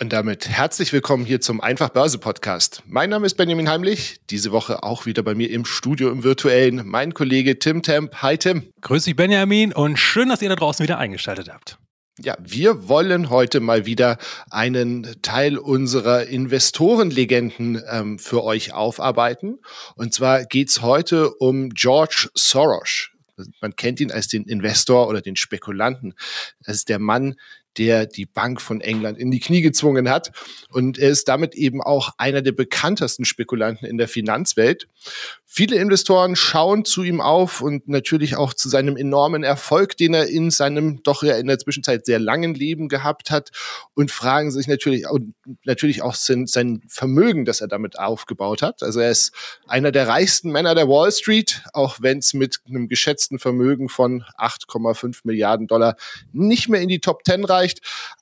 [0.00, 2.82] Und damit herzlich willkommen hier zum Einfach Börse Podcast.
[2.86, 4.16] Mein Name ist Benjamin Heimlich.
[4.30, 8.14] Diese Woche auch wieder bei mir im Studio im virtuellen mein Kollege Tim Temp.
[8.22, 8.72] Hi Tim.
[8.80, 11.76] Grüß dich Benjamin und schön, dass ihr da draußen wieder eingeschaltet habt.
[12.18, 14.16] Ja, wir wollen heute mal wieder
[14.50, 19.58] einen Teil unserer Investorenlegenden ähm, für euch aufarbeiten.
[19.94, 23.10] Und zwar geht's heute um George Soros.
[23.60, 26.14] Man kennt ihn als den Investor oder den Spekulanten.
[26.64, 27.36] Das ist der Mann,
[27.78, 30.32] der die Bank von England in die Knie gezwungen hat.
[30.70, 34.88] Und er ist damit eben auch einer der bekanntesten Spekulanten in der Finanzwelt.
[35.54, 40.26] Viele Investoren schauen zu ihm auf und natürlich auch zu seinem enormen Erfolg, den er
[40.26, 43.50] in seinem doch ja in der Zwischenzeit sehr langen Leben gehabt hat
[43.92, 45.34] und fragen sich natürlich und
[45.64, 48.82] natürlich auch sein, sein Vermögen, das er damit aufgebaut hat.
[48.82, 49.32] Also er ist
[49.66, 54.24] einer der reichsten Männer der Wall Street, auch wenn es mit einem geschätzten Vermögen von
[54.38, 55.96] 8,5 Milliarden Dollar
[56.32, 57.61] nicht mehr in die Top 10 reicht,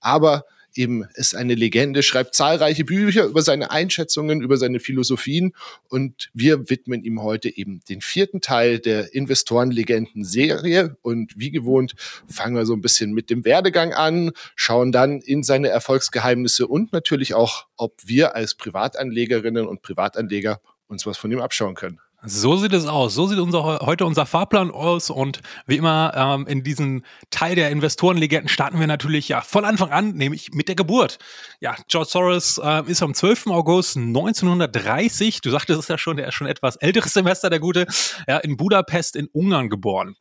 [0.01, 0.45] aber
[0.77, 5.53] eben ist eine Legende, schreibt zahlreiche Bücher über seine Einschätzungen, über seine Philosophien
[5.89, 11.95] und wir widmen ihm heute eben den vierten Teil der Investorenlegenden-Serie und wie gewohnt
[12.29, 16.93] fangen wir so ein bisschen mit dem Werdegang an, schauen dann in seine Erfolgsgeheimnisse und
[16.93, 22.01] natürlich auch, ob wir als Privatanlegerinnen und Privatanleger uns was von ihm abschauen können.
[22.23, 23.15] So sieht es aus.
[23.15, 25.09] So sieht unser, heute unser Fahrplan aus.
[25.09, 29.91] Und wie immer ähm, in diesem Teil der Investorenlegenden starten wir natürlich ja von Anfang
[29.91, 31.19] an, nämlich mit der Geburt.
[31.61, 33.47] Ja, George Soros äh, ist am 12.
[33.49, 37.87] August 1930, du sagtest es ja schon, der ist schon etwas älteres Semester, der Gute,
[38.29, 40.17] ja, in Budapest in Ungarn geboren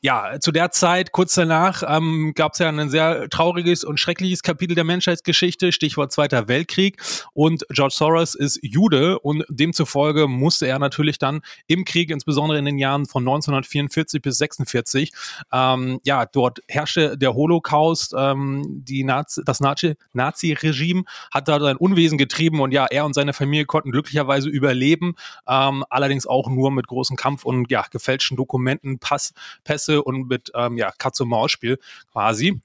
[0.00, 4.44] ja, zu der Zeit, kurz danach, ähm, gab es ja ein sehr trauriges und schreckliches
[4.44, 7.02] Kapitel der Menschheitsgeschichte, Stichwort Zweiter Weltkrieg.
[7.32, 12.64] Und George Soros ist Jude und demzufolge musste er natürlich dann im Krieg, insbesondere in
[12.64, 15.12] den Jahren von 1944 bis 46,
[15.52, 21.02] ähm, ja, dort herrschte der Holocaust, ähm, die Nazi, das Nazi-Regime
[21.32, 25.14] hat da sein Unwesen getrieben und ja, er und seine Familie konnten glücklicherweise überleben,
[25.48, 29.32] ähm, allerdings auch nur mit großem Kampf und ja, gefälschten Dokumenten, Pass,
[29.64, 31.78] Pässe Katze und mit ähm, ja, Katze-Maus-Spiel
[32.12, 32.60] quasi.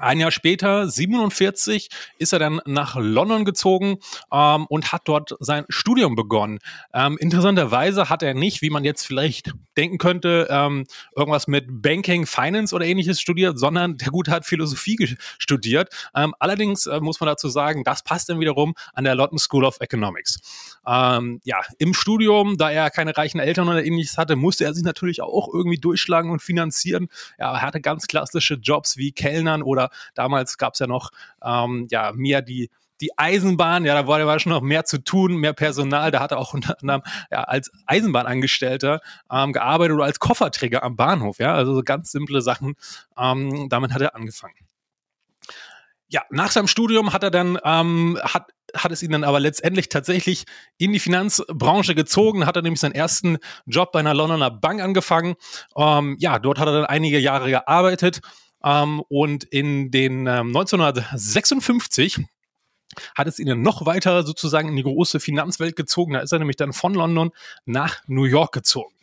[0.00, 1.88] Ein Jahr später, 47,
[2.18, 3.98] ist er dann nach London gezogen
[4.32, 6.58] ähm, und hat dort sein Studium begonnen.
[6.94, 12.26] Ähm, interessanterweise hat er nicht, wie man jetzt vielleicht denken könnte, ähm, irgendwas mit Banking,
[12.26, 15.92] Finance oder ähnliches studiert, sondern der Gute hat Philosophie studiert.
[16.14, 19.64] Ähm, allerdings äh, muss man dazu sagen, das passt dann wiederum an der London School
[19.64, 20.78] of Economics.
[20.86, 24.84] Ähm, ja, im Studium, da er keine reichen Eltern oder ähnliches hatte, musste er sich
[24.84, 27.08] natürlich auch irgendwie durchschlagen und finanzieren.
[27.38, 31.10] Ja, er hatte ganz klassische Jobs wie Kellnern oder damals gab es ja noch
[31.42, 32.70] ähm, ja, mehr die
[33.00, 36.10] die Eisenbahn, ja, da war, da schon noch mehr zu tun, mehr Personal.
[36.10, 39.00] Da hat er auch unter anderem ja, als Eisenbahnangestellter
[39.32, 41.38] ähm, gearbeitet oder als Kofferträger am Bahnhof.
[41.38, 42.74] Ja, also so ganz simple Sachen.
[43.18, 44.54] Ähm, damit hat er angefangen.
[46.08, 49.88] Ja, nach seinem Studium hat er dann, ähm, hat, hat es ihn dann aber letztendlich
[49.88, 50.44] tatsächlich
[50.76, 55.36] in die Finanzbranche gezogen, hat er nämlich seinen ersten Job bei einer Londoner Bank angefangen.
[55.76, 58.20] Ähm, ja, dort hat er dann einige Jahre gearbeitet
[58.64, 62.24] ähm, und in den ähm, 1956
[63.14, 66.14] hat es ihn noch weiter sozusagen in die große Finanzwelt gezogen.
[66.14, 67.30] Da ist er nämlich dann von London
[67.64, 68.94] nach New York gezogen.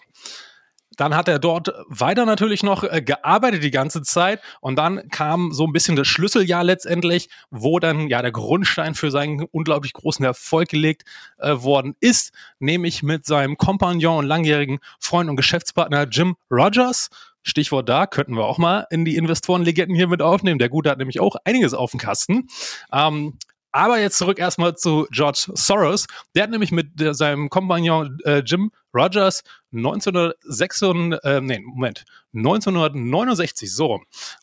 [0.97, 5.51] Dann hat er dort weiter natürlich noch äh, gearbeitet die ganze Zeit und dann kam
[5.53, 10.25] so ein bisschen das Schlüsseljahr letztendlich, wo dann ja der Grundstein für seinen unglaublich großen
[10.25, 11.03] Erfolg gelegt
[11.37, 17.09] äh, worden ist, nämlich mit seinem Kompagnon und langjährigen Freund und Geschäftspartner Jim Rogers.
[17.43, 20.59] Stichwort da, könnten wir auch mal in die Investorenlegenden hier mit aufnehmen.
[20.59, 22.47] Der Gute hat nämlich auch einiges auf dem Kasten.
[22.91, 23.37] Ähm,
[23.71, 26.07] aber jetzt zurück erstmal zu George Soros.
[26.33, 33.71] Der hat nämlich mit der, seinem Kompagnon äh, Jim Rogers 1966, äh, nee, Moment, 1969
[33.71, 34.01] so,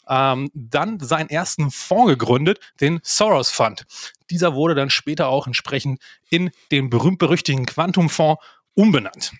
[0.08, 3.86] ähm, dann seinen ersten Fonds gegründet, den Soros Fund.
[4.30, 8.40] Dieser wurde dann später auch entsprechend in den berühmt-berüchtigten Quantum-Fonds
[8.74, 9.32] umbenannt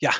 [0.00, 0.10] ja,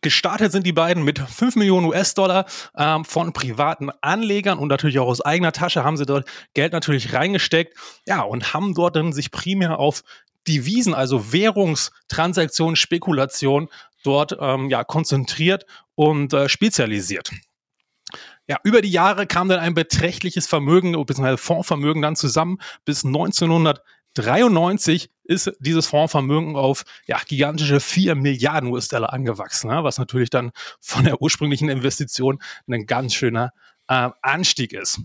[0.00, 2.46] gestartet sind die beiden mit 5 Millionen US-Dollar
[2.76, 7.12] ähm, von privaten Anlegern und natürlich auch aus eigener Tasche haben sie dort Geld natürlich
[7.12, 7.76] reingesteckt.
[8.06, 10.02] Ja, und haben dort dann sich primär auf
[10.48, 13.68] Devisen, also Währungstransaktionen, Spekulation
[14.02, 17.30] dort ähm, ja, konzentriert und äh, spezialisiert.
[18.46, 22.58] Ja, über die Jahre kam dann ein beträchtliches Vermögen, beziehungsweise Fondsvermögen dann zusammen.
[22.84, 23.82] Bis 1900
[24.14, 29.84] 93 ist dieses Fondsvermögen auf ja, gigantische 4 Milliarden US-Dollar angewachsen, ne?
[29.84, 33.52] was natürlich dann von der ursprünglichen Investition ein ganz schöner
[33.88, 35.00] äh, Anstieg ist.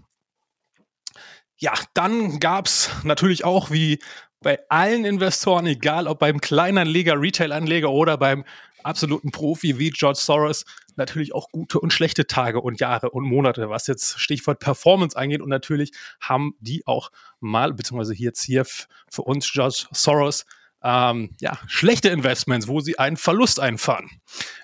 [1.58, 4.00] Ja, dann gab es natürlich auch wie
[4.42, 8.44] bei allen Investoren, egal ob beim Kleinanleger, Retail-Anleger oder beim
[8.84, 10.66] absoluten Profi wie George Soros,
[10.98, 15.42] natürlich auch gute und schlechte Tage und Jahre und Monate, was jetzt Stichwort Performance angeht.
[15.42, 20.46] Und natürlich haben die auch mal, beziehungsweise jetzt hier für uns George Soros,
[20.84, 24.10] ähm, ja, schlechte Investments, wo sie einen Verlust einfahren.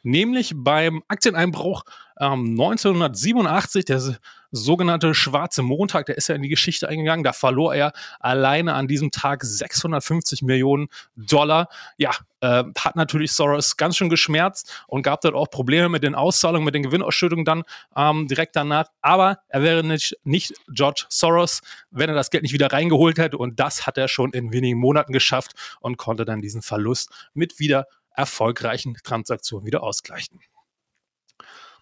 [0.03, 1.83] Nämlich beim Aktieneinbruch
[2.21, 3.99] ähm, 1987, der
[4.51, 7.23] sogenannte Schwarze Montag, der ist ja in die Geschichte eingegangen.
[7.23, 11.67] Da verlor er alleine an diesem Tag 650 Millionen Dollar.
[11.97, 16.13] Ja, äh, hat natürlich Soros ganz schön geschmerzt und gab dort auch Probleme mit den
[16.13, 17.63] Auszahlungen, mit den Gewinnausschüttungen dann
[17.95, 18.89] ähm, direkt danach.
[19.01, 23.39] Aber er wäre nicht, nicht George Soros, wenn er das Geld nicht wieder reingeholt hätte.
[23.39, 27.57] Und das hat er schon in wenigen Monaten geschafft und konnte dann diesen Verlust mit
[27.57, 30.39] wieder erfolgreichen Transaktionen wieder ausgleichen.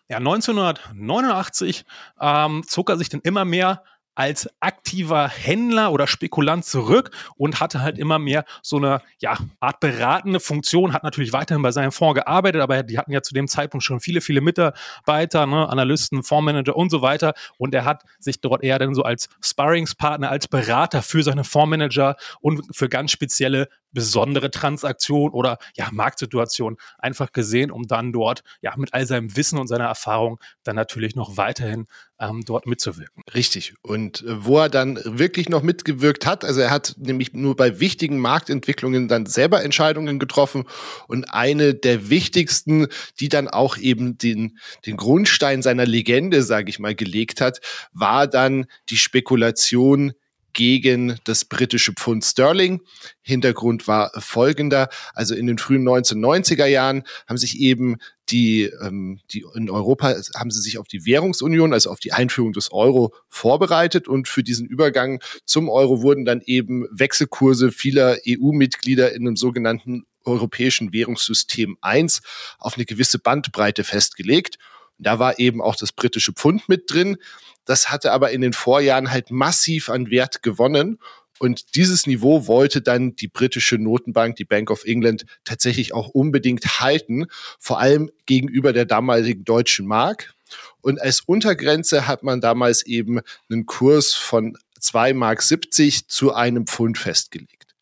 [0.09, 1.85] Ja, 1989
[2.19, 3.83] ähm, zog er sich dann immer mehr
[4.19, 9.79] als aktiver Händler oder Spekulant zurück und hatte halt immer mehr so eine ja, Art
[9.79, 13.47] beratende Funktion, hat natürlich weiterhin bei seinem Fonds gearbeitet, aber die hatten ja zu dem
[13.47, 17.33] Zeitpunkt schon viele, viele Mitarbeiter, ne, Analysten, Fondsmanager und so weiter.
[17.57, 22.17] Und er hat sich dort eher dann so als Sparringspartner, als Berater für seine Fondsmanager
[22.41, 28.73] und für ganz spezielle besondere Transaktion oder ja, Marktsituation einfach gesehen, um dann dort ja
[28.77, 31.87] mit all seinem Wissen und seiner Erfahrung dann natürlich noch weiterhin
[32.19, 33.23] ähm, dort mitzuwirken.
[33.33, 33.73] Richtig.
[33.81, 37.79] Und äh, wo er dann wirklich noch mitgewirkt hat, also er hat nämlich nur bei
[37.79, 40.65] wichtigen Marktentwicklungen dann selber Entscheidungen getroffen
[41.07, 42.87] und eine der wichtigsten,
[43.19, 47.59] die dann auch eben den, den Grundstein seiner Legende, sage ich mal, gelegt hat,
[47.93, 50.13] war dann die Spekulation
[50.53, 52.81] gegen das britische Pfund Sterling.
[53.21, 54.89] Hintergrund war folgender.
[55.13, 57.97] Also in den frühen 1990er Jahren haben sich eben
[58.29, 62.53] die, ähm, die in Europa haben sie sich auf die Währungsunion, also auf die Einführung
[62.53, 69.13] des Euro vorbereitet und für diesen Übergang zum Euro wurden dann eben Wechselkurse vieler EU-Mitglieder
[69.13, 72.21] in einem sogenannten europäischen Währungssystem 1
[72.59, 74.57] auf eine gewisse Bandbreite festgelegt.
[74.99, 77.17] Da war eben auch das britische Pfund mit drin.
[77.65, 80.99] Das hatte aber in den Vorjahren halt massiv an Wert gewonnen.
[81.39, 86.81] Und dieses Niveau wollte dann die britische Notenbank, die Bank of England, tatsächlich auch unbedingt
[86.81, 87.27] halten,
[87.59, 90.33] vor allem gegenüber der damaligen deutschen Mark.
[90.81, 96.97] Und als Untergrenze hat man damals eben einen Kurs von 2,70 Mark zu einem Pfund
[96.97, 97.75] festgelegt.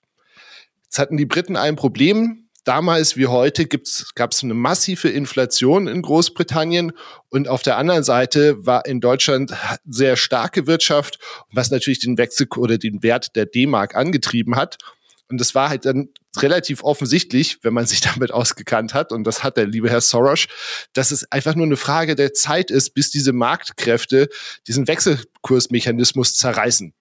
[0.83, 6.01] Jetzt hatten die Briten ein Problem damals wie heute gab es eine massive Inflation in
[6.01, 6.91] Großbritannien
[7.29, 9.53] und auf der anderen Seite war in Deutschland
[9.85, 11.19] sehr starke Wirtschaft,
[11.51, 14.77] was natürlich den Wechsel oder den Wert der D-Mark angetrieben hat.
[15.29, 19.43] Und das war halt dann relativ offensichtlich, wenn man sich damit ausgekannt hat, und das
[19.43, 20.47] hat der liebe Herr Soros,
[20.93, 24.27] dass es einfach nur eine Frage der Zeit ist, bis diese Marktkräfte
[24.67, 26.93] diesen Wechselkursmechanismus zerreißen.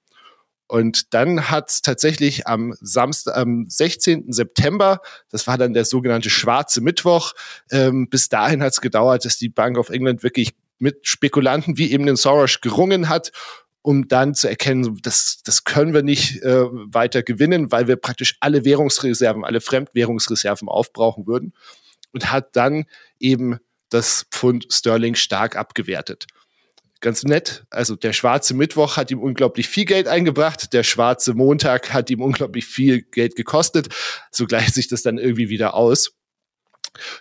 [0.68, 4.32] Und dann hat tatsächlich am Samstag, am 16.
[4.32, 7.32] September, das war dann der sogenannte Schwarze Mittwoch,
[7.70, 11.92] ähm, bis dahin hat es gedauert, dass die Bank of England wirklich mit Spekulanten wie
[11.92, 13.30] eben den Soros gerungen hat,
[13.82, 18.36] um dann zu erkennen, das, das können wir nicht äh, weiter gewinnen, weil wir praktisch
[18.40, 21.54] alle Währungsreserven, alle Fremdwährungsreserven aufbrauchen würden.
[22.12, 22.86] Und hat dann
[23.20, 23.58] eben
[23.90, 26.26] das Pfund Sterling stark abgewertet
[27.06, 27.62] ganz nett.
[27.70, 32.20] Also der schwarze Mittwoch hat ihm unglaublich viel Geld eingebracht, der schwarze Montag hat ihm
[32.20, 33.94] unglaublich viel Geld gekostet.
[34.32, 36.16] So gleicht sich das dann irgendwie wieder aus.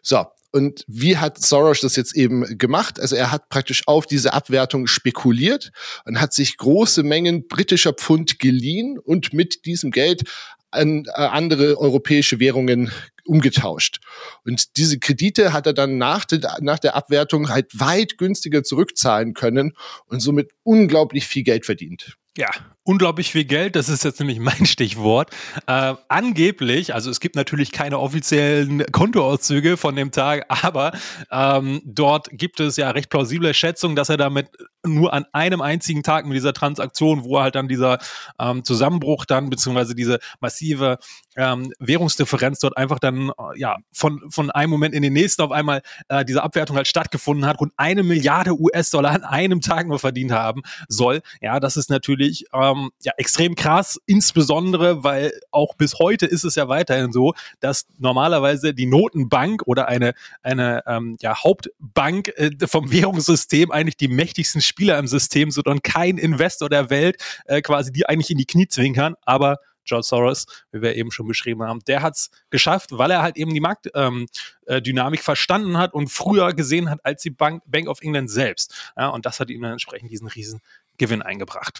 [0.02, 3.00] So, und wie hat Soros das jetzt eben gemacht?
[3.00, 5.72] Also er hat praktisch auf diese Abwertung spekuliert
[6.06, 10.24] und hat sich große Mengen britischer Pfund geliehen und mit diesem Geld
[10.72, 12.92] an äh, andere europäische Währungen
[13.26, 14.00] umgetauscht.
[14.44, 19.34] Und diese Kredite hat er dann nach, de, nach der Abwertung halt weit günstiger zurückzahlen
[19.34, 19.74] können
[20.08, 22.18] und somit unglaublich viel Geld verdient.
[22.38, 22.50] Ja,
[22.84, 25.32] unglaublich viel Geld, das ist jetzt nämlich mein Stichwort.
[25.68, 30.92] Äh, angeblich, also es gibt natürlich keine offiziellen Kontoauszüge von dem Tag, aber
[31.32, 34.50] ähm, dort gibt es ja recht plausible Schätzungen, dass er damit
[34.86, 38.00] nur an einem einzigen Tag mit dieser Transaktion, wo halt dann dieser
[38.40, 40.98] ähm, Zusammenbruch dann, beziehungsweise diese massive
[41.36, 45.52] ähm, Währungsdifferenz dort einfach dann äh, ja von, von einem Moment in den nächsten auf
[45.52, 50.00] einmal äh, diese Abwertung halt stattgefunden hat, rund eine Milliarde US-Dollar an einem Tag nur
[50.00, 51.22] verdient haben soll.
[51.42, 56.56] Ja, das ist natürlich ähm, ja extrem krass, insbesondere, weil auch bis heute ist es
[56.56, 62.92] ja weiterhin so, dass normalerweise die Notenbank oder eine, eine ähm, ja, Hauptbank äh, vom
[62.92, 68.06] Währungssystem eigentlich die mächtigsten Spieler im System und kein Investor der Welt äh, quasi die
[68.06, 72.02] eigentlich in die Knie zwinkern, aber George Soros, wie wir eben schon beschrieben haben, der
[72.02, 74.26] hat es geschafft, weil er halt eben die Marktdynamik
[74.70, 78.94] ähm, äh, verstanden hat und früher gesehen hat als die Bank, Bank of England selbst.
[78.98, 80.62] Ja, und das hat ihm dann entsprechend diesen riesen
[80.98, 81.80] Gewinn eingebracht.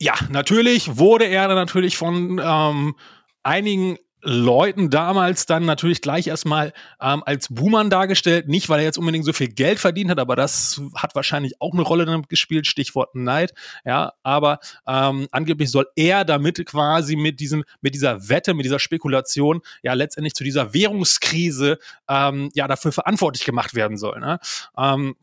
[0.00, 2.96] Ja, natürlich wurde er dann natürlich von ähm,
[3.42, 8.48] einigen Leuten damals dann natürlich gleich erstmal ähm, als Buhmann dargestellt.
[8.48, 11.72] Nicht, weil er jetzt unbedingt so viel Geld verdient hat, aber das hat wahrscheinlich auch
[11.72, 13.52] eine Rolle damit gespielt, Stichwort Neid.
[13.84, 18.78] Ja, aber ähm, angeblich soll er damit quasi mit diesem, mit dieser Wette, mit dieser
[18.78, 21.78] Spekulation ja letztendlich zu dieser Währungskrise
[22.08, 24.20] ähm, ja dafür verantwortlich gemacht werden soll.
[24.20, 24.38] Ne?
[24.76, 25.16] Ähm,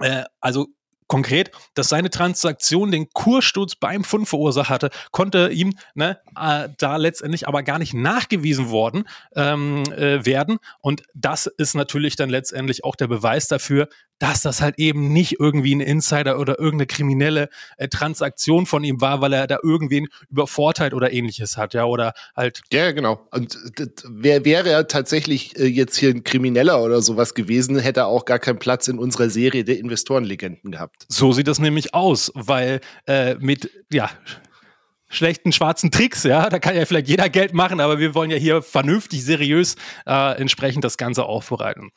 [0.00, 0.68] äh, also
[1.06, 6.96] konkret, dass seine Transaktion den Kurssturz beim Fund verursacht hatte, konnte ihm ne, äh, da
[6.96, 10.58] letztendlich aber gar nicht nachgewiesen worden ähm, äh, werden.
[10.80, 15.38] Und das ist natürlich dann letztendlich auch der Beweis dafür, dass das halt eben nicht
[15.40, 20.08] irgendwie ein Insider oder irgendeine kriminelle äh, Transaktion von ihm war, weil er da irgendwen
[20.30, 22.62] übervorteilt oder ähnliches hat, ja, oder halt.
[22.72, 23.26] Ja, genau.
[23.30, 23.58] Und
[24.08, 28.24] wer wäre er tatsächlich äh, jetzt hier ein Krimineller oder sowas gewesen, hätte er auch
[28.24, 31.06] gar keinen Platz in unserer Serie der Investorenlegenden gehabt.
[31.08, 34.10] So sieht das nämlich aus, weil äh, mit, ja,
[35.08, 38.36] schlechten schwarzen Tricks, ja, da kann ja vielleicht jeder Geld machen, aber wir wollen ja
[38.36, 41.90] hier vernünftig, seriös äh, entsprechend das Ganze aufbereiten.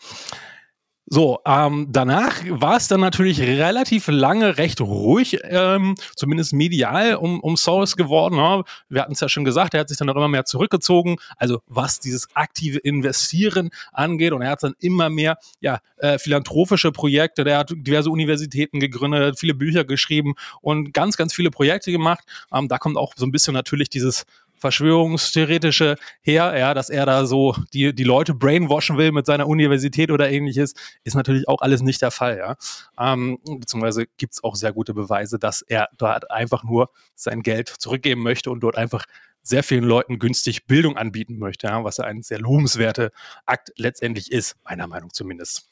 [1.12, 7.39] So, ähm, danach war es dann natürlich relativ lange recht ruhig, ähm, zumindest medial um,
[7.39, 8.36] um Soros geworden.
[8.38, 8.63] Ja.
[8.89, 11.62] Wir hatten es ja schon gesagt, er hat sich dann auch immer mehr zurückgezogen, also
[11.66, 14.34] was dieses aktive Investieren angeht.
[14.34, 19.39] Und er hat dann immer mehr ja, äh, philanthropische Projekte, der hat diverse Universitäten gegründet,
[19.39, 22.24] viele Bücher geschrieben und ganz, ganz viele Projekte gemacht.
[22.54, 24.28] Ähm, da kommt auch so ein bisschen natürlich dieses
[24.60, 30.12] Verschwörungstheoretische her, ja, dass er da so die, die Leute brainwashen will mit seiner Universität
[30.12, 30.74] oder ähnliches,
[31.04, 32.56] ist natürlich auch alles nicht der Fall, ja.
[33.00, 37.70] Ähm, beziehungsweise gibt es auch sehr gute Beweise, dass er dort einfach nur sein Geld
[37.70, 39.06] zurückgeben möchte und dort einfach
[39.42, 43.12] sehr vielen Leuten günstig Bildung anbieten möchte, ja, was ja ein sehr lobenswerter
[43.46, 45.70] Akt letztendlich ist, meiner Meinung zumindest.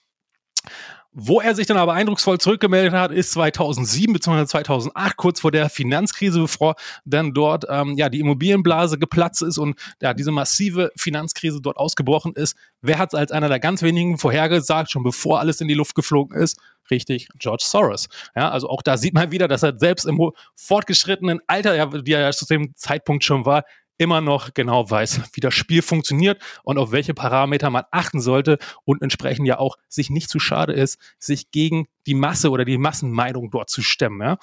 [1.11, 4.45] Wo er sich dann aber eindrucksvoll zurückgemeldet hat, ist 2007 bzw.
[4.45, 9.79] 2008, kurz vor der Finanzkrise, bevor dann dort ähm, ja die Immobilienblase geplatzt ist und
[10.01, 12.55] ja diese massive Finanzkrise dort ausgebrochen ist.
[12.81, 15.95] Wer hat es als einer der ganz wenigen vorhergesagt, schon bevor alles in die Luft
[15.95, 16.59] geflogen ist?
[16.89, 18.07] Richtig, George Soros.
[18.35, 22.13] Ja, also auch da sieht man wieder, dass er selbst im fortgeschrittenen Alter, ja, wie
[22.13, 23.63] er zu dem Zeitpunkt schon war,
[23.98, 28.58] immer noch genau weiß, wie das Spiel funktioniert und auf welche Parameter man achten sollte
[28.86, 32.77] und entsprechend ja auch sich nicht zu schade ist, sich gegen die Masse oder die
[32.77, 34.22] Massenmeinung dort zu stemmen.
[34.22, 34.38] Ja,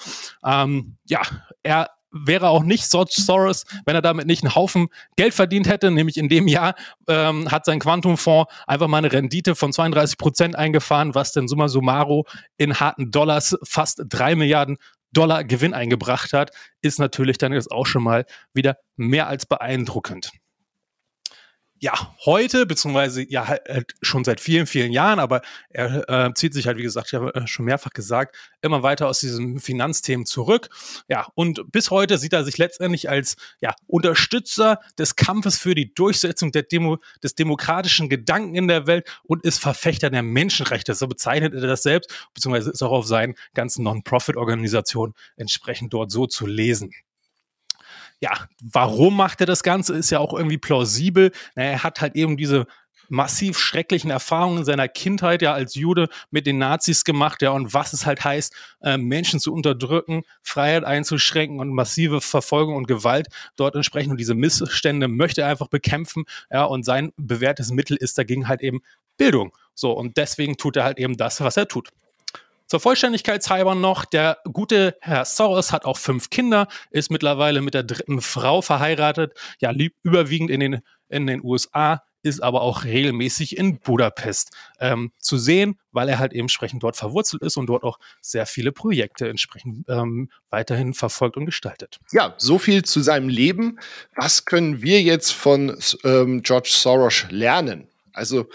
[0.45, 1.23] ähm, ja
[1.63, 5.91] er wäre auch nicht George Soros, wenn er damit nicht einen Haufen Geld verdient hätte.
[5.91, 6.75] Nämlich in dem Jahr
[7.09, 11.69] ähm, hat sein Quantumfonds einfach mal eine Rendite von 32 Prozent eingefahren, was denn summa
[11.69, 12.23] summarum
[12.57, 14.79] in harten Dollars fast drei Milliarden
[15.15, 16.51] Dollar Gewinn eingebracht hat,
[16.83, 20.31] ist natürlich dann jetzt auch schon mal wieder mehr als beeindruckend
[21.85, 26.67] ja, heute, beziehungsweise ja halt schon seit vielen, vielen Jahren, aber er äh, zieht sich
[26.67, 30.71] halt, wie gesagt, ich habe äh, schon mehrfach gesagt, immer weiter aus diesen Finanzthemen zurück.
[31.09, 35.93] Ja, und bis heute sieht er sich letztendlich als ja, Unterstützer des Kampfes für die
[35.93, 40.95] Durchsetzung der Demo, des demokratischen Gedanken in der Welt und ist Verfechter der Menschenrechte.
[40.95, 46.27] So bezeichnet er das selbst, beziehungsweise ist auch auf seinen ganzen Non-Profit-Organisationen entsprechend dort so
[46.27, 46.95] zu lesen
[48.25, 51.31] ja, warum macht er das Ganze, ist ja auch irgendwie plausibel.
[51.57, 52.67] Na, er hat halt eben diese
[53.11, 57.75] massiv schrecklichen Erfahrungen in seiner Kindheit ja als Jude mit den Nazis gemacht, ja, und
[57.75, 63.27] was es halt heißt, äh, Menschen zu unterdrücken, Freiheit einzuschränken und massive Verfolgung und Gewalt
[63.57, 68.17] dort entsprechend und diese Missstände möchte er einfach bekämpfen, ja, und sein bewährtes Mittel ist
[68.17, 68.81] dagegen halt eben
[69.19, 69.55] Bildung.
[69.75, 71.91] So, und deswegen tut er halt eben das, was er tut.
[72.67, 77.83] Zur Vollständigkeitshalber noch, der gute Herr Soros hat auch fünf Kinder, ist mittlerweile mit der
[77.83, 83.59] dritten Frau verheiratet, ja, lieb überwiegend in den, in den USA, ist aber auch regelmäßig
[83.59, 87.85] in Budapest ähm, zu sehen, weil er halt eben entsprechend dort verwurzelt ist und dort
[87.85, 92.01] auch sehr viele Projekte entsprechend ähm, weiterhin verfolgt und gestaltet.
[92.13, 93.79] Ja, so viel zu seinem Leben.
[94.17, 97.89] Was können wir jetzt von ähm, George Soros lernen?
[98.15, 98.47] Also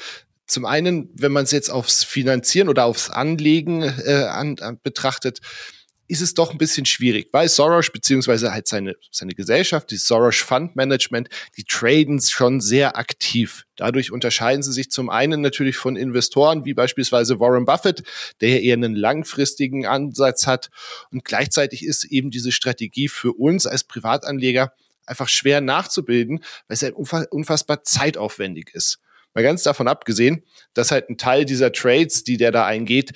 [0.50, 5.40] zum einen, wenn man es jetzt aufs Finanzieren oder aufs Anlegen äh, an, an, betrachtet,
[6.10, 10.38] ist es doch ein bisschen schwierig, weil Soros beziehungsweise halt seine, seine Gesellschaft, die Soros
[10.38, 13.66] Fund Management, die traden schon sehr aktiv.
[13.76, 18.02] Dadurch unterscheiden sie sich zum einen natürlich von Investoren wie beispielsweise Warren Buffett,
[18.42, 20.72] der eher einen langfristigen Ansatz hat.
[21.12, 24.74] Und gleichzeitig ist eben diese Strategie für uns als Privatanleger
[25.06, 29.00] einfach schwer nachzubilden, weil es halt unfassbar zeitaufwendig ist.
[29.34, 30.44] Mal ganz davon abgesehen,
[30.74, 33.14] dass halt ein Teil dieser Trades, die der da eingeht,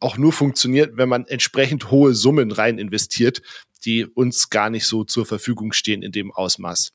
[0.00, 3.42] auch nur funktioniert, wenn man entsprechend hohe Summen rein investiert,
[3.84, 6.92] die uns gar nicht so zur Verfügung stehen in dem Ausmaß.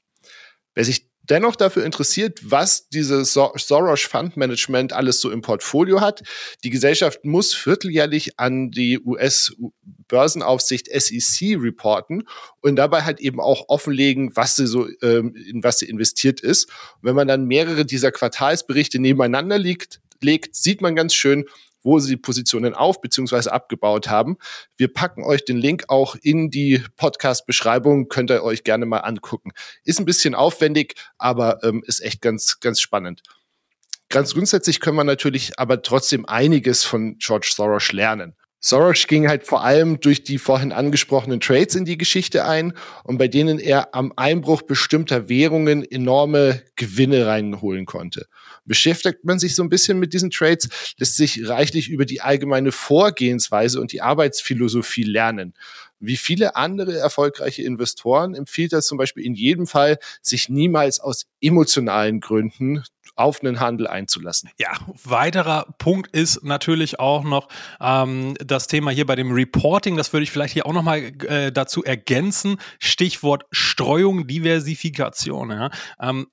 [0.76, 6.24] Wer sich dennoch dafür interessiert, was dieses Soros Fund Management alles so im Portfolio hat.
[6.64, 12.24] Die Gesellschaft muss vierteljährlich an die US-Börsenaufsicht SEC reporten
[12.62, 16.66] und dabei halt eben auch offenlegen, was sie so, ähm, in was sie investiert ist.
[16.66, 21.46] Und wenn man dann mehrere dieser Quartalsberichte nebeneinander liegt, legt, sieht man ganz schön,
[21.84, 23.50] wo sie die Positionen auf bzw.
[23.50, 24.38] abgebaut haben.
[24.78, 29.52] Wir packen euch den Link auch in die Podcast-Beschreibung, könnt ihr euch gerne mal angucken.
[29.84, 33.24] Ist ein bisschen aufwendig, aber ähm, ist echt ganz, ganz spannend.
[34.10, 38.36] Ganz grundsätzlich können wir natürlich aber trotzdem einiges von George Soros lernen.
[38.60, 42.74] Soros ging halt vor allem durch die vorhin angesprochenen Trades in die Geschichte ein
[43.04, 48.28] und bei denen er am Einbruch bestimmter Währungen enorme Gewinne reinholen konnte.
[48.66, 52.72] Beschäftigt man sich so ein bisschen mit diesen Trades, lässt sich reichlich über die allgemeine
[52.72, 55.54] Vorgehensweise und die Arbeitsphilosophie lernen.
[56.00, 61.28] Wie viele andere erfolgreiche Investoren empfiehlt er zum Beispiel in jedem Fall, sich niemals aus
[61.42, 62.84] emotionalen Gründen
[63.16, 64.50] auf einen Handel einzulassen.
[64.58, 64.72] Ja,
[65.04, 67.50] weiterer Punkt ist natürlich auch noch
[67.80, 69.96] ähm, das Thema hier bei dem Reporting.
[69.96, 72.58] Das würde ich vielleicht hier auch noch mal äh, dazu ergänzen.
[72.80, 75.52] Stichwort Streuung, Diversifikation.
[75.52, 75.70] Ja.
[76.00, 76.28] Ähm,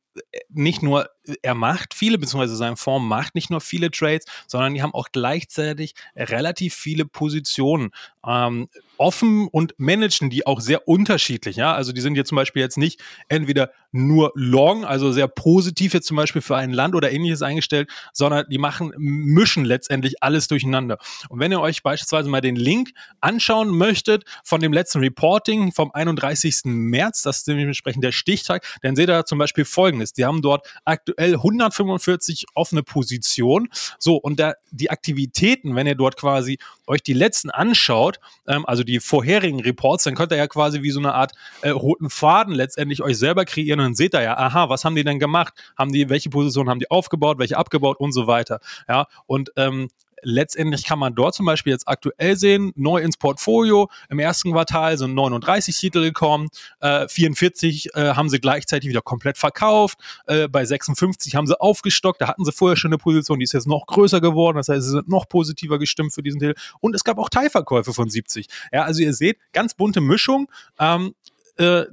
[0.49, 1.09] nicht nur,
[1.43, 5.09] er macht viele, beziehungsweise sein Fonds macht nicht nur viele Trades, sondern die haben auch
[5.13, 7.91] gleichzeitig relativ viele Positionen.
[8.27, 8.69] Ähm,
[8.99, 11.57] offen und managen die auch sehr unterschiedlich.
[11.57, 15.95] Ja, also die sind jetzt zum Beispiel jetzt nicht entweder nur long, also sehr positiv
[15.95, 20.49] jetzt zum Beispiel für ein Land oder ähnliches eingestellt, sondern die machen, mischen letztendlich alles
[20.49, 20.99] durcheinander.
[21.29, 22.91] Und wenn ihr euch beispielsweise mal den Link
[23.21, 26.63] anschauen möchtet von dem letzten Reporting vom 31.
[26.65, 30.13] März, das ist dementsprechend der Stichtag, dann seht ihr zum Beispiel folgendes.
[30.13, 33.69] Die haben dort aktuell 145 offene Positionen.
[33.99, 38.85] So, und da, die Aktivitäten, wenn ihr dort quasi euch die letzten anschaut, ähm, also
[38.89, 42.55] die vorherigen Reports, dann könnt ihr ja quasi wie so eine Art äh, roten Faden
[42.55, 45.55] letztendlich euch selber kreieren und dann seht ihr ja, aha, was haben die denn gemacht?
[45.77, 48.61] Haben die, welche Position haben die aufgebaut, welche abgebaut und so weiter.
[48.89, 49.89] Ja, und ähm,
[50.23, 53.89] letztendlich kann man dort zum Beispiel jetzt aktuell sehen, neu ins Portfolio.
[54.09, 56.49] Im ersten Quartal sind 39 Titel gekommen,
[56.81, 62.21] äh, 44 äh, haben sie gleichzeitig wieder komplett verkauft, äh, bei 56 haben sie aufgestockt,
[62.21, 64.83] da hatten sie vorher schon eine Position, die ist jetzt noch größer geworden, das heißt,
[64.83, 66.55] sie sind noch positiver gestimmt für diesen Titel.
[66.81, 68.47] Und es gab auch Teilverkäufe von 70.
[68.73, 70.51] Ja, also ihr seht, ganz bunte Mischung.
[70.79, 71.15] Ähm,
[71.57, 71.85] äh?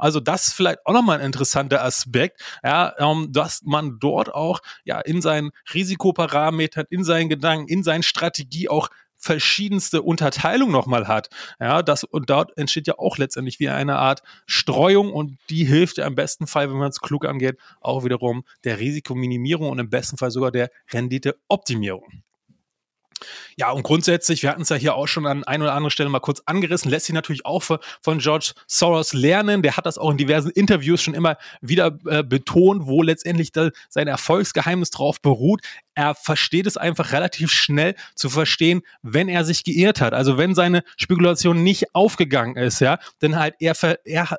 [0.00, 5.00] Also das vielleicht auch nochmal ein interessanter Aspekt, ja, ähm, dass man dort auch ja
[5.00, 8.88] in seinen Risikoparametern, in seinen Gedanken, in seinen Strategie auch
[9.20, 11.28] verschiedenste Unterteilung nochmal hat.
[11.60, 15.98] Ja, das, und dort entsteht ja auch letztendlich wie eine Art Streuung und die hilft
[15.98, 19.90] ja im besten Fall, wenn man es klug angeht, auch wiederum der Risikominimierung und im
[19.90, 22.22] besten Fall sogar der Renditeoptimierung.
[23.56, 26.08] Ja, und grundsätzlich, wir hatten es ja hier auch schon an ein oder andere Stelle
[26.08, 29.62] mal kurz angerissen, lässt sich natürlich auch von George Soros lernen.
[29.62, 33.52] Der hat das auch in diversen Interviews schon immer wieder äh, betont, wo letztendlich
[33.88, 35.60] sein Erfolgsgeheimnis drauf beruht.
[35.94, 40.14] Er versteht es einfach relativ schnell zu verstehen, wenn er sich geirrt hat.
[40.14, 44.38] Also wenn seine Spekulation nicht aufgegangen ist, ja, dann halt er, er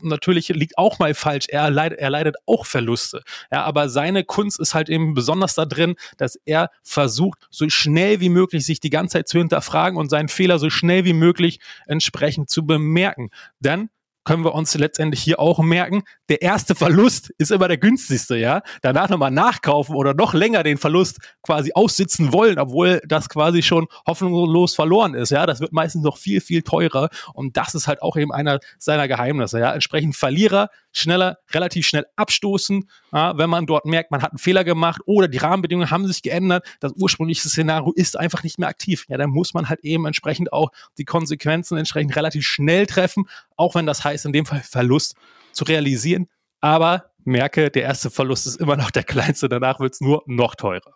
[0.00, 1.46] natürlich liegt auch mal falsch.
[1.48, 3.22] Er leidet, er leidet auch Verluste.
[3.50, 8.20] Ja, aber seine Kunst ist halt eben besonders da drin, dass er versucht, so schnell
[8.20, 11.60] wie möglich sich die ganze Zeit zu hinterfragen und seinen Fehler so schnell wie möglich
[11.86, 13.30] entsprechend zu bemerken.
[13.60, 13.90] Dann
[14.24, 18.62] können wir uns letztendlich hier auch merken, der erste Verlust ist immer der günstigste, ja.
[18.80, 23.86] Danach nochmal nachkaufen oder noch länger den Verlust quasi aussitzen wollen, obwohl das quasi schon
[24.06, 25.46] hoffnungslos verloren ist, ja.
[25.46, 29.08] Das wird meistens noch viel, viel teurer und das ist halt auch eben einer seiner
[29.08, 29.72] Geheimnisse, ja.
[29.72, 34.62] Entsprechend Verlierer schneller, relativ schnell abstoßen, ja, wenn man dort merkt, man hat einen Fehler
[34.62, 39.06] gemacht oder die Rahmenbedingungen haben sich geändert, das ursprüngliche Szenario ist einfach nicht mehr aktiv.
[39.08, 43.24] Ja, dann muss man halt eben entsprechend auch die Konsequenzen entsprechend relativ schnell treffen,
[43.56, 45.14] auch wenn das heißt, in dem Fall Verlust
[45.52, 46.28] zu realisieren.
[46.60, 50.54] Aber merke, der erste Verlust ist immer noch der kleinste, danach wird es nur noch
[50.54, 50.94] teurer.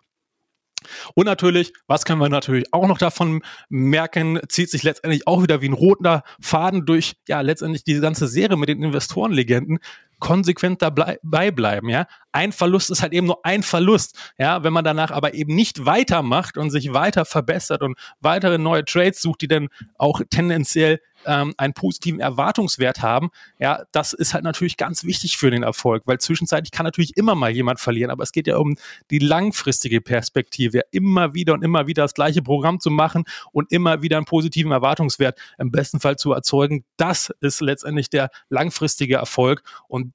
[1.15, 5.61] Und natürlich, was können wir natürlich auch noch davon merken, zieht sich letztendlich auch wieder
[5.61, 9.79] wie ein roter Faden durch, ja, letztendlich diese ganze Serie mit den Investorenlegenden
[10.19, 12.07] konsequent dabei bleiben, ja.
[12.31, 14.63] Ein Verlust ist halt eben nur ein Verlust, ja.
[14.63, 19.21] Wenn man danach aber eben nicht weitermacht und sich weiter verbessert und weitere neue Trades
[19.21, 24.77] sucht, die dann auch tendenziell ähm, einen positiven Erwartungswert haben, ja, das ist halt natürlich
[24.77, 28.31] ganz wichtig für den Erfolg, weil zwischenzeitlich kann natürlich immer mal jemand verlieren, aber es
[28.31, 28.75] geht ja um
[29.11, 34.01] die langfristige Perspektive, immer wieder und immer wieder das gleiche Programm zu machen und immer
[34.01, 36.83] wieder einen positiven Erwartungswert im besten Fall zu erzeugen.
[36.97, 40.13] Das ist letztendlich der langfristige Erfolg und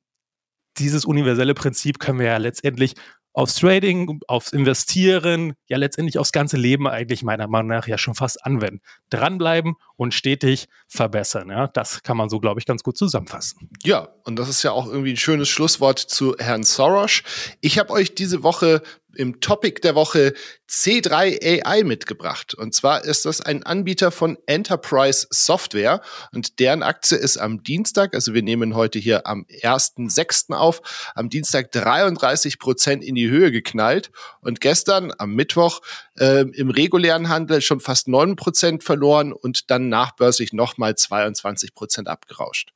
[0.79, 2.95] dieses universelle Prinzip können wir ja letztendlich
[3.33, 8.14] aufs Trading, aufs Investieren, ja letztendlich aufs ganze Leben eigentlich meiner Meinung nach ja schon
[8.14, 8.81] fast anwenden.
[9.11, 11.51] Dranbleiben und stetig verbessern.
[11.51, 13.71] Ja, das kann man so, glaube ich, ganz gut zusammenfassen.
[13.85, 17.23] Ja, und das ist ja auch irgendwie ein schönes Schlusswort zu Herrn Soros.
[17.61, 18.83] Ich habe euch diese Woche
[19.16, 20.35] im Topic der Woche
[20.68, 22.55] C3 AI mitgebracht.
[22.55, 26.01] Und zwar ist das ein Anbieter von Enterprise Software
[26.33, 30.55] und deren Aktie ist am Dienstag, also wir nehmen heute hier am 1.6.
[30.55, 35.81] auf, am Dienstag 33 Prozent in die Höhe geknallt und gestern am Mittwoch
[36.18, 42.09] äh, im regulären Handel schon fast 9 Prozent verloren und dann nachbörslich nochmal 22 Prozent
[42.09, 42.72] abgerauscht.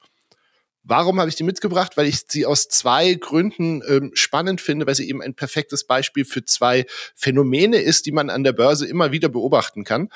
[0.88, 1.96] Warum habe ich die mitgebracht?
[1.96, 6.24] Weil ich sie aus zwei Gründen ähm, spannend finde, weil sie eben ein perfektes Beispiel
[6.24, 10.10] für zwei Phänomene ist, die man an der Börse immer wieder beobachten kann.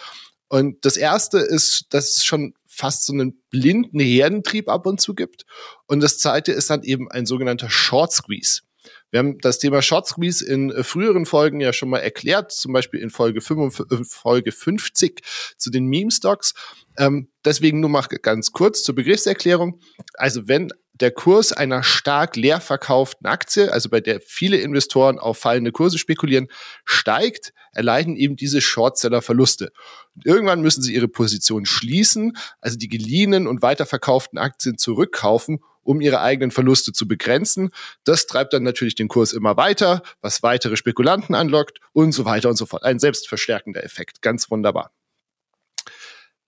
[0.48, 5.14] Und das erste ist, dass es schon fast so einen blinden Herdentrieb ab und zu
[5.14, 5.44] gibt.
[5.86, 8.62] Und das zweite ist dann eben ein sogenannter Short Squeeze.
[9.10, 12.72] Wir haben das Thema Short Squeeze in äh, früheren Folgen ja schon mal erklärt, zum
[12.72, 15.22] Beispiel in Folge, 55, äh, Folge 50
[15.56, 16.54] zu den Meme-Stocks.
[16.98, 19.80] Ähm, deswegen nur mal ganz kurz zur Begriffserklärung.
[20.14, 25.38] Also wenn der Kurs einer stark leer verkauften Aktie, also bei der viele Investoren auf
[25.38, 26.48] fallende Kurse spekulieren,
[26.84, 29.72] steigt, erleiden eben diese Shortseller Verluste.
[30.14, 36.00] Und irgendwann müssen sie ihre Position schließen, also die geliehenen und weiterverkauften Aktien zurückkaufen, um
[36.00, 37.70] ihre eigenen Verluste zu begrenzen.
[38.04, 42.50] Das treibt dann natürlich den Kurs immer weiter, was weitere Spekulanten anlockt und so weiter
[42.50, 42.82] und so fort.
[42.82, 44.20] Ein selbstverstärkender Effekt.
[44.20, 44.92] Ganz wunderbar.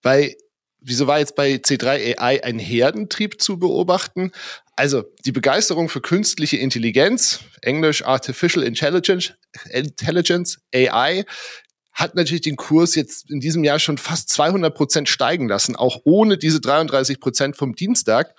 [0.02, 0.36] Bei
[0.82, 4.32] wieso war jetzt bei C3 AI ein Herdentrieb zu beobachten?
[4.76, 9.34] Also die Begeisterung für künstliche Intelligenz, Englisch Artificial Intelligence,
[9.70, 11.24] Intelligence AI,
[11.92, 16.00] hat natürlich den Kurs jetzt in diesem Jahr schon fast 200 Prozent steigen lassen, auch
[16.04, 18.34] ohne diese 33 Prozent vom Dienstag.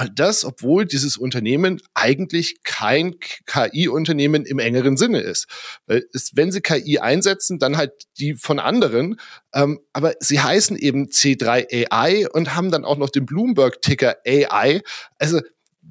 [0.00, 5.46] Und das, obwohl dieses Unternehmen eigentlich kein KI-Unternehmen im engeren Sinne ist.
[5.86, 9.20] Weil es, wenn sie KI einsetzen, dann halt die von anderen.
[9.52, 14.80] Ähm, aber sie heißen eben C3 AI und haben dann auch noch den Bloomberg-Ticker AI.
[15.18, 15.42] Also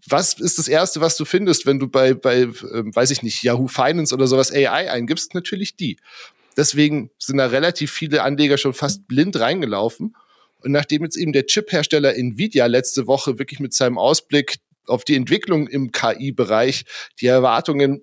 [0.07, 3.43] was ist das Erste, was du findest, wenn du bei, bei äh, weiß ich nicht,
[3.43, 5.35] Yahoo Finance oder sowas AI eingibst?
[5.35, 5.97] Natürlich die.
[6.57, 10.15] Deswegen sind da relativ viele Anleger schon fast blind reingelaufen.
[10.61, 15.15] Und nachdem jetzt eben der Chip-Hersteller Nvidia letzte Woche wirklich mit seinem Ausblick auf die
[15.15, 16.85] Entwicklung im KI-Bereich
[17.21, 18.01] die Erwartungen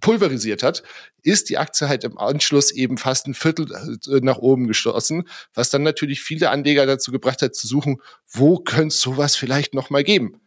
[0.00, 0.82] pulverisiert hat,
[1.22, 5.70] ist die Aktie halt im Anschluss eben fast ein Viertel äh, nach oben gestoßen, was
[5.70, 9.90] dann natürlich viele Anleger dazu gebracht hat zu suchen, wo könnte es sowas vielleicht noch
[9.90, 10.40] mal geben.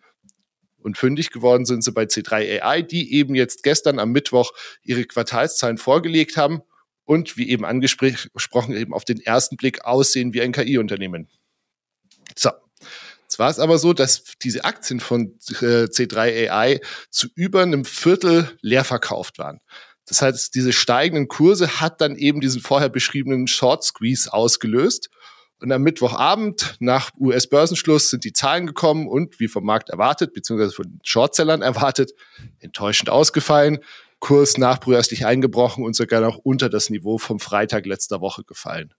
[0.77, 5.03] Und fündig geworden sind sie bei C3 AI, die eben jetzt gestern am Mittwoch ihre
[5.03, 6.61] Quartalszahlen vorgelegt haben
[7.03, 11.27] und wie eben angesprochen eben auf den ersten Blick aussehen wie ein KI-Unternehmen.
[12.35, 12.51] So.
[13.23, 17.85] Jetzt war es aber so, dass diese Aktien von äh, C3 AI zu über einem
[17.85, 19.59] Viertel leer verkauft waren.
[20.07, 25.09] Das heißt, diese steigenden Kurse hat dann eben diesen vorher beschriebenen Short Squeeze ausgelöst.
[25.61, 30.71] Und am Mittwochabend nach US-Börsenschluss sind die Zahlen gekommen und wie vom Markt erwartet, beziehungsweise
[30.71, 32.13] von den Shortsellern erwartet,
[32.59, 33.79] enttäuschend ausgefallen.
[34.19, 38.93] Kurs nachbrührstig eingebrochen und sogar noch unter das Niveau vom Freitag letzter Woche gefallen.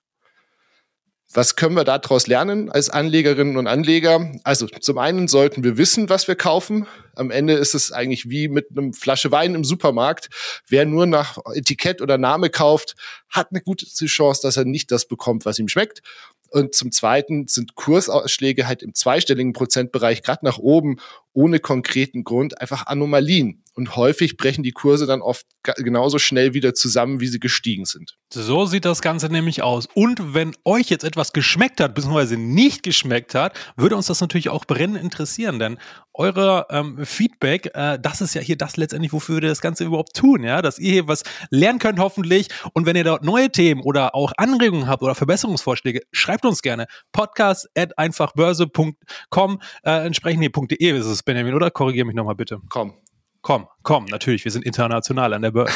[1.32, 4.32] Was können wir daraus lernen als Anlegerinnen und Anleger?
[4.42, 6.88] Also zum einen sollten wir wissen, was wir kaufen.
[7.14, 10.28] Am Ende ist es eigentlich wie mit einem Flasche Wein im Supermarkt.
[10.66, 12.96] Wer nur nach Etikett oder Name kauft,
[13.28, 16.02] hat eine gute Chance, dass er nicht das bekommt, was ihm schmeckt.
[16.50, 20.96] Und zum Zweiten sind Kursausschläge halt im zweistelligen Prozentbereich gerade nach oben
[21.32, 23.62] ohne konkreten Grund einfach Anomalien.
[23.74, 28.18] Und häufig brechen die Kurse dann oft genauso schnell wieder zusammen, wie sie gestiegen sind.
[28.32, 29.86] So sieht das Ganze nämlich aus.
[29.94, 34.48] Und wenn euch jetzt etwas geschmeckt hat, beziehungsweise nicht geschmeckt hat, würde uns das natürlich
[34.48, 35.78] auch brennend interessieren, denn
[36.12, 40.14] eure ähm, Feedback, äh, das ist ja hier das letztendlich, wofür wir das Ganze überhaupt
[40.14, 42.48] tun, ja, dass ihr hier was lernen könnt hoffentlich.
[42.74, 46.87] Und wenn ihr dort neue Themen oder auch Anregungen habt oder Verbesserungsvorschläge, schreibt uns gerne.
[47.12, 51.70] Podcast at einfachbörse.com, äh, entsprechend hier .de ist es, Benjamin, oder?
[51.70, 52.61] Korrigiere mich nochmal bitte.
[52.68, 52.94] Komm.
[53.42, 55.72] Komm, komm, natürlich, wir sind international an der Börse.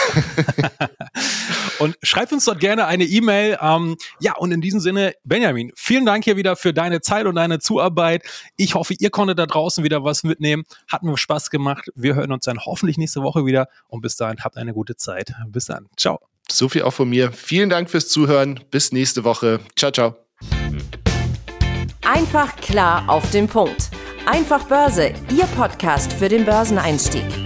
[1.78, 3.56] und schreibt uns dort gerne eine E-Mail.
[3.60, 7.36] Ähm, ja, und in diesem Sinne, Benjamin, vielen Dank hier wieder für deine Zeit und
[7.36, 8.22] deine Zuarbeit.
[8.56, 10.64] Ich hoffe, ihr konntet da draußen wieder was mitnehmen.
[10.92, 11.88] Hat mir Spaß gemacht.
[11.94, 13.68] Wir hören uns dann hoffentlich nächste Woche wieder.
[13.88, 15.32] Und bis dahin, habt eine gute Zeit.
[15.48, 15.86] Bis dann.
[15.96, 16.20] Ciao.
[16.50, 17.32] So viel auch von mir.
[17.32, 18.60] Vielen Dank fürs Zuhören.
[18.70, 19.60] Bis nächste Woche.
[19.74, 20.16] Ciao, ciao.
[22.02, 23.90] Einfach klar auf den Punkt.
[24.26, 27.43] Einfach Börse, Ihr Podcast für den Börseneinstieg.